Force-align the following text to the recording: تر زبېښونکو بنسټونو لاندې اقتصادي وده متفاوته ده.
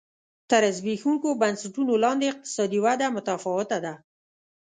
تر 0.49 0.63
زبېښونکو 0.77 1.29
بنسټونو 1.41 1.93
لاندې 2.03 2.25
اقتصادي 2.29 2.79
وده 2.85 3.05
متفاوته 3.15 3.77
ده. 3.85 3.93